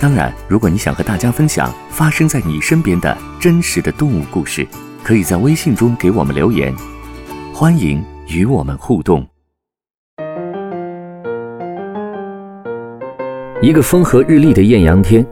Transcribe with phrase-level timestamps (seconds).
[0.00, 4.64] 当然，如果你想和大家分享发生在你身边的真实的动物故事，
[5.02, 6.72] 可以在微信中给我们留言，
[7.52, 9.26] 欢迎与我们互动。
[13.60, 15.26] 一个风和日丽的艳阳天，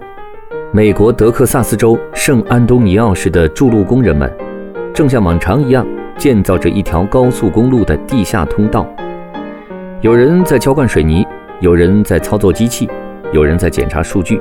[0.72, 4.28] 美国德克萨斯州圣安东尼奥市的筑路工人们，
[4.92, 5.86] 正像往常一样
[6.18, 8.84] 建造着一条高速公路的地下通道。
[10.00, 11.24] 有人在浇灌水泥，
[11.60, 12.90] 有人在操作机器，
[13.32, 14.40] 有人在检查数据。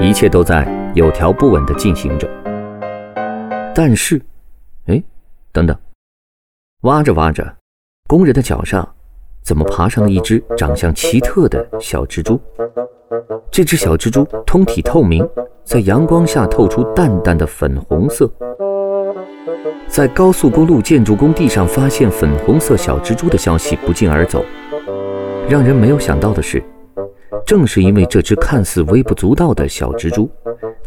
[0.00, 2.28] 一切都在有条不紊地进行着，
[3.74, 4.20] 但是，
[4.86, 5.02] 哎，
[5.52, 5.76] 等等，
[6.82, 7.56] 挖着挖着，
[8.08, 8.86] 工人的脚上
[9.42, 12.40] 怎么爬上了一只长相奇特的小蜘蛛？
[13.50, 15.28] 这只小蜘蛛通体透明，
[15.62, 18.30] 在阳光下透出淡淡的粉红色。
[19.86, 24.44] 在高速公路建筑工地上发现粉红色小蜘蛛的消息不胫而走，
[25.48, 26.62] 让人没有想到的是。
[27.46, 30.30] 正是因为这只看似微不足道的小蜘蛛，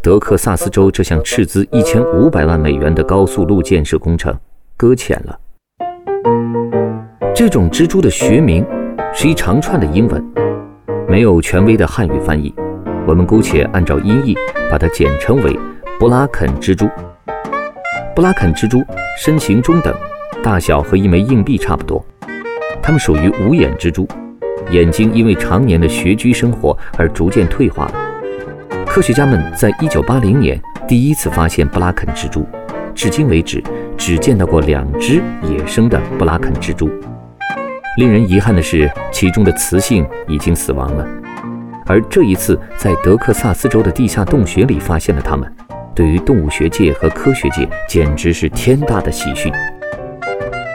[0.01, 4.33] 德克萨斯州这项斥资一千五百万美元的高速路建设工程
[4.77, 5.39] 搁浅了。
[7.33, 8.65] 这种蜘蛛的学名
[9.13, 10.23] 是一长串的英文，
[11.07, 12.53] 没有权威的汉语翻译，
[13.07, 14.35] 我们姑且按照音译
[14.69, 15.59] 把它简称为
[15.99, 16.87] 布拉肯蜘蛛。
[18.15, 18.81] 布拉肯蜘蛛
[19.17, 19.93] 身形中等，
[20.41, 22.03] 大小和一枚硬币差不多，
[22.81, 24.07] 它们属于无眼蜘蛛。
[24.69, 27.93] 眼睛因为常年的穴居生活而逐渐退化了。
[28.85, 32.45] 科学家们在1980年第一次发现布拉肯蜘蛛，
[32.93, 33.63] 至今为止
[33.97, 36.89] 只见到过两只野生的布拉肯蜘蛛。
[37.97, 41.07] 令人遗憾的是，其中的雌性已经死亡了。
[41.87, 45.49] 而这一次在德克萨斯州的地下洞穴里发现了它们，
[45.93, 49.51] 对于动物学界和科学界简直是天大的喜讯。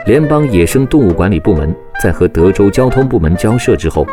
[0.07, 4.03] 联邦野生动物管理部门在和德州交通部门交涉之后，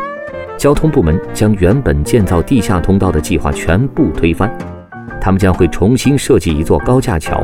[0.59, 4.47] 交通部门将原本建造地下通道的计划全部推翻。
[5.19, 7.41] 他们将会重新设计一座高架桥，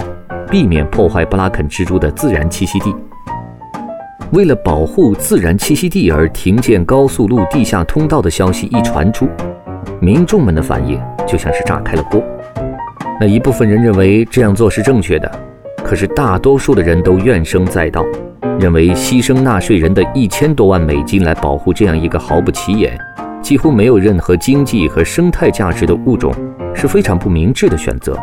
[0.47, 2.95] 避免破坏布拉肯蜘蛛的自然栖息地。
[4.33, 9.27] 为了保护自然栖息地而停建高速路地下通道的消息一传出，
[9.99, 12.21] 民众们的反应就像是炸开了锅。
[13.19, 15.31] 那一部分人认为这样做是正确的，
[15.85, 18.03] 可是大多数的人都怨声载道。
[18.59, 22.97] 认为牺牲纳税人的一千多万美金来保护这样一个毫不起眼、
[23.41, 26.33] 几乎没有任何经济和生态价值的物种
[26.73, 28.17] 是非常不明智的选择。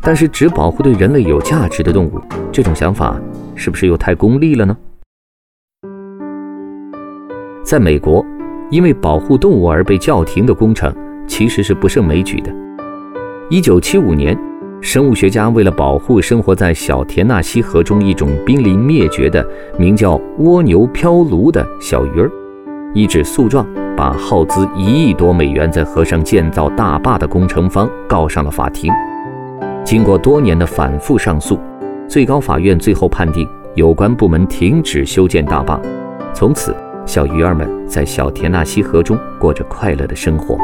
[0.00, 2.18] 但是，只保护对人类有价值的动物，
[2.52, 3.20] 这种想法
[3.54, 4.76] 是不是又太功利了呢？
[7.62, 8.24] 在美国，
[8.70, 10.94] 因为保护动物而被叫停的工程
[11.26, 12.54] 其实是不胜枚举的。
[13.50, 14.38] 一九七五年。
[14.82, 19.46] 生物学家为了保护生活在小田纳西河中一种濒临灭绝的
[19.78, 22.30] 名叫蜗牛漂鲈的小鱼儿，
[22.94, 28.90] 一纸诉状把耗资一亿多美元在河上建造大坝的工程方告上了法庭。
[29.84, 31.58] 经过多年的反复上诉，
[32.08, 35.78] 最高法院最后判定有关部门停止修建大坝，
[36.32, 36.74] 从此
[37.04, 40.56] 小鱼儿们在小田纳西河中过着快乐的生活。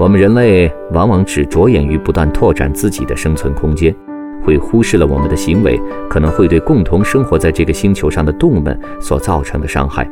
[0.00, 3.94] 我们人类往往只着眼于不断拓展自己的生存空间，
[4.42, 5.78] 会忽视了我们的行为
[6.08, 10.10] 可能会对共同生活在这个星球上的动物们所造成的伤害。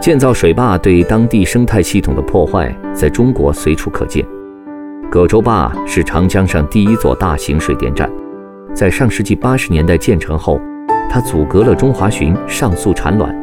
[0.00, 4.24] 建造水坝对当地生态系统的破坏，在中国随处可见。
[5.10, 8.10] 葛洲坝是长江上第一座大型水电站，
[8.72, 10.58] 在上世纪八十年代建成后，
[11.10, 13.36] 它阻隔了中华鲟上溯产卵。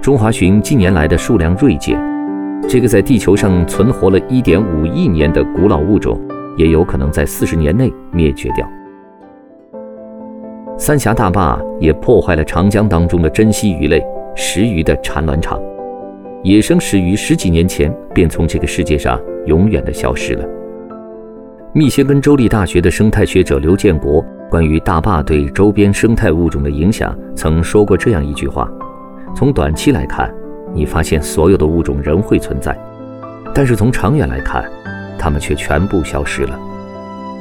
[0.00, 2.00] 中华鲟近年来的数量锐减。
[2.66, 6.18] 这个在地球上存活了一点五亿年的古老物种，
[6.56, 8.66] 也有可能在四十年内灭绝掉。
[10.76, 15.60] 三峡大坝也破坏了长江当中的珍稀鱼类石鱼的产卵场，
[16.42, 20.44] 野生石鱼十几年前便从这个世界上永远的消失了。
[21.72, 28.70] 密歇根州立大学的生态学者刘建国关于大坝对周边生态物种的影响，曾说过这样一句话：
[29.34, 30.32] 从短期来看。
[30.74, 32.78] 你发现所有的物种仍会存在，
[33.54, 34.64] 但是从长远来看，
[35.18, 36.58] 它们却全部消失了。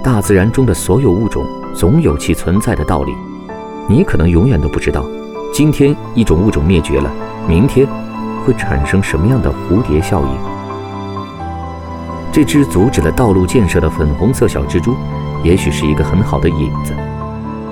[0.03, 1.45] 大自然中的所有物种
[1.75, 3.11] 总有其存在的道理。
[3.89, 5.05] 你可能永远都不知道，
[5.53, 7.11] 今天一种物种灭绝了，
[7.47, 7.87] 明天
[8.45, 10.29] 会产生什么样的蝴蝶效应。
[12.31, 14.95] 这只阻止了道路建设的粉红色小蜘蛛，
[15.43, 16.93] 也许是一个很好的引子，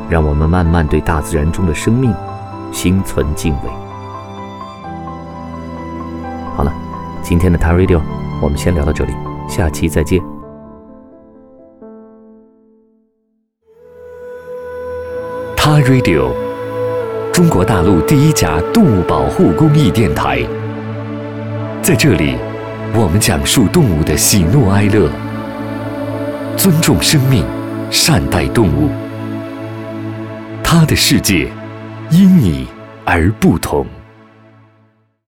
[0.09, 2.13] 让我们慢慢对大自然中的生命
[2.71, 3.69] 心存敬畏。
[6.55, 6.73] 好了，
[7.21, 8.01] 今天的 t a Radio
[8.41, 9.11] 我们先聊到这里，
[9.47, 10.21] 下期再见。
[15.57, 16.31] t a Radio，
[17.33, 20.47] 中国大陆第一家动物保护公益电台，
[21.81, 22.37] 在这里。
[22.97, 25.09] 我们讲述动物的喜怒哀乐，
[26.55, 27.43] 尊重生命，
[27.91, 28.89] 善待动物。
[30.63, 31.51] 它的世界
[32.09, 32.69] 因你
[33.03, 33.85] 而不同。